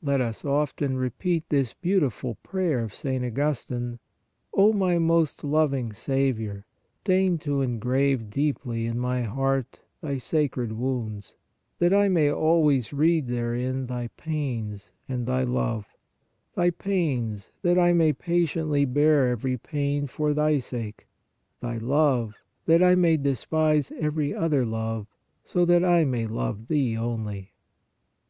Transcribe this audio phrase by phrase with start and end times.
[0.00, 3.22] Let us often repeat this beautiful prayer of St.
[3.22, 3.98] Augustine:
[4.54, 6.64] "O my most loving Saviour,
[7.04, 11.34] deign to engrave deeply in my heart Thy sacred wounds,
[11.78, 15.94] that I may always read therein Thy pains and Thy love;
[16.54, 21.06] Thy pains, that I may patiently bear every pain for Thy sake;
[21.60, 25.06] Thy love, that I may despise every other love,
[25.44, 27.52] so that I may love Thee only."